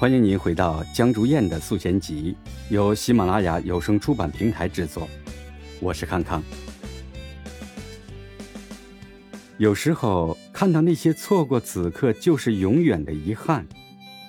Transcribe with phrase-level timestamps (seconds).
[0.00, 2.34] 欢迎您回到江竹燕的素贤集，
[2.70, 5.06] 由喜马拉雅有声出版平台制作。
[5.78, 6.42] 我是康康。
[9.58, 13.66] 有时候看到那些错过此刻就是永远的遗憾，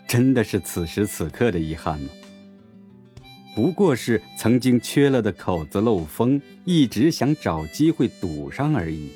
[0.05, 2.09] 真的是此时此刻的遗憾吗？
[3.55, 9.12] 不过是曾经缺了的口子漏风，一直想找机会堵上而已。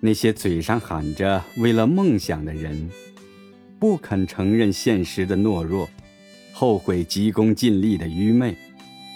[0.00, 2.90] 那些嘴上喊着为了梦想的人，
[3.80, 5.88] 不肯承认现实的懦弱，
[6.52, 8.54] 后悔急功近利的愚昧，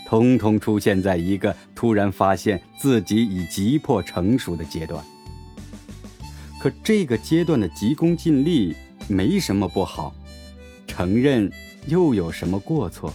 [0.06, 5.04] 通通出现在一个突然发现自己已急迫成熟的阶段。
[6.58, 8.74] 可这个阶段的急功近利
[9.06, 10.14] 没什么不好，
[10.86, 11.52] 承认
[11.86, 13.12] 又有什么过错？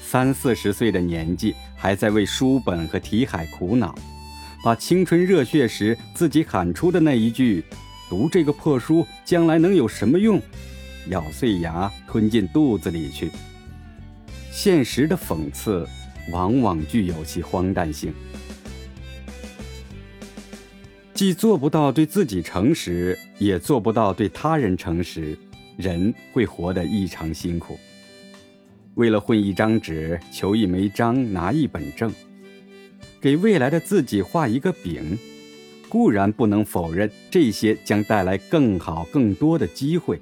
[0.00, 3.92] 三四十岁的年纪，还在为书本和题海苦恼，
[4.62, 7.64] 把青春热血时自己喊出的那一句
[8.12, 10.38] “读这个破书将来能有什么用”，
[11.08, 13.30] 咬碎牙吞进肚子里去。
[14.50, 15.88] 现实的讽刺，
[16.30, 18.12] 往往具有其荒诞性。
[21.14, 25.34] 既做不到对自己诚实，也做不到对他人诚实，
[25.78, 27.80] 人会活得异常辛苦。
[28.96, 32.12] 为了混一张纸，求一枚章，拿一本证，
[33.22, 35.18] 给未来的自己画一个饼，
[35.92, 40.18] 固然不能否认这些将带来更好、更多的机会，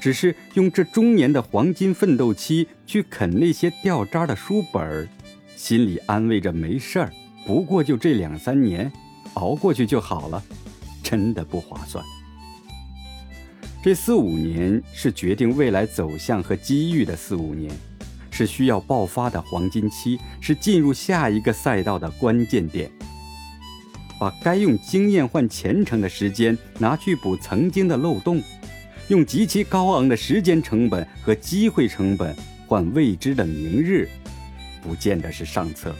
[0.00, 5.06] 只是用这中年的黄金奋斗期去啃那些掉渣的书本儿，
[5.54, 7.12] 心里安慰着没事儿，
[7.46, 8.90] 不过就这两三年，
[9.34, 10.42] 熬过去就好了，
[11.02, 12.02] 真的不划算。
[13.84, 17.70] 这四五年是决定未来走向和机遇的四五年，
[18.30, 22.90] 是需要爆发的黄金期，是进入下一个赛道的关键点。
[24.18, 28.42] 把该用经验换前程的时间拿去补曾经的漏洞，
[29.08, 32.34] 用极其高昂的时间成本和机会成本
[32.66, 34.08] 换未知的明日，
[34.82, 35.94] 不见得是上策。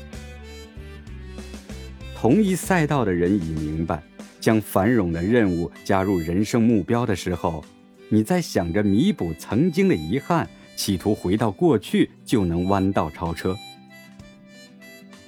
[2.15, 4.03] 同一赛道的人已明白，
[4.41, 7.65] 将繁荣的任务加入人生目标的时候。
[8.09, 13.57] 你在想着弥补曾经的遗憾，企图回到过去就能弯道超车。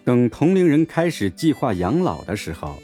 [0.04, 2.80] 等同龄人开始计划养老的时候，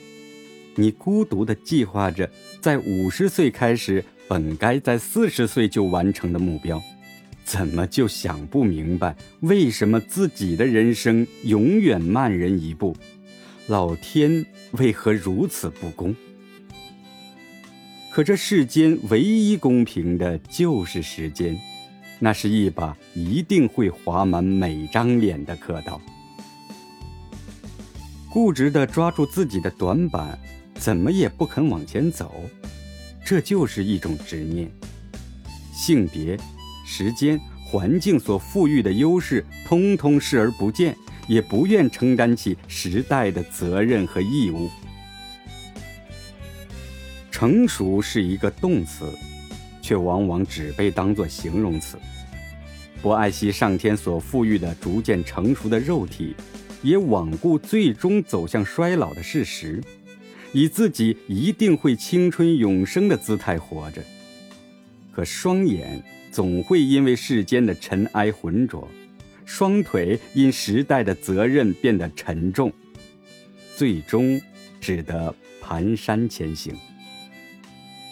[0.77, 2.29] 你孤独地计划着
[2.61, 6.83] 在五十岁开始本该在四十岁就完成的目标，
[7.45, 12.97] 怎么就想不明白为什么自己的人生永远慢人一步？
[13.67, 16.15] 老天为何如此不公？
[18.13, 21.59] 可这世间唯一公平的就是时间，
[22.19, 26.01] 那是一把一定会划满每张脸的刻刀。
[28.31, 30.39] 固执地抓住自己的短板，
[30.85, 32.45] 怎么也不肯往前走，
[33.25, 34.71] 这就是一种执念。
[35.73, 36.39] 性别、
[36.85, 40.95] 时间、环境所赋予的优势，通通视而不见，
[41.27, 44.69] 也不愿承担起时代的责任和义务。
[47.31, 49.11] 成熟是一个动词，
[49.81, 51.97] 却往往只被当作形容词。
[53.01, 56.37] 不爱惜上天所赋予的逐渐成熟的肉体，
[56.83, 59.83] 也罔顾最终走向衰老的事实，
[60.55, 64.01] 以自己一定会青春永生的姿态活着。
[65.13, 68.89] 可双眼总会因为世间的尘埃浑浊，
[69.45, 72.73] 双腿因时代的责任变得沉重，
[73.77, 74.41] 最终
[74.81, 76.73] 只得蹒跚前行。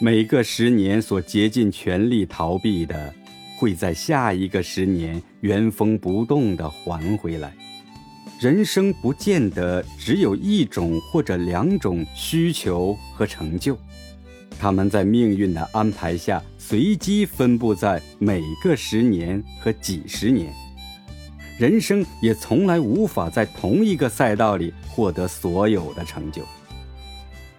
[0.00, 3.14] 每个十年所竭尽全力逃避的，
[3.56, 7.54] 会在下一个十年原封不动地还回来。
[8.42, 13.78] 人生不见得只有一种或者两种需求和成就，
[14.58, 20.52] 他们在命运的安排下随机分布在每个十年和几十年。
[21.56, 26.42] 人生也从来无法在同一个赛道里获得所有的成就。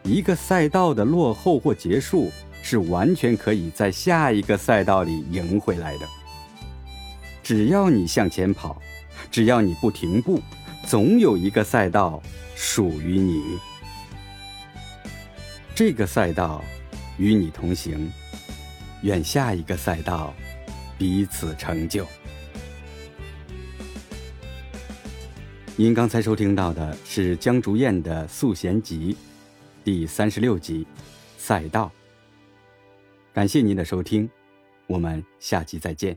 [0.04, 2.30] 一个赛道的落后或结束，
[2.62, 6.06] 是完全可以在下一个赛道里赢回来的。
[7.42, 8.82] 只要你向前跑，
[9.32, 10.42] 只要你不停步，
[10.86, 12.22] 总有一个赛道
[12.56, 13.42] 属于你。
[15.74, 16.64] 这个赛道
[17.18, 18.12] 与你同行，
[19.02, 20.34] 愿下一个赛道
[20.98, 22.06] 彼此成就。
[25.76, 29.14] 您刚才收听到的是江竹燕的《素贤集》。
[29.84, 30.86] 第三十六集，
[31.38, 31.92] 赛道。
[33.34, 34.30] 感谢您的收听，
[34.86, 36.16] 我们下期再见。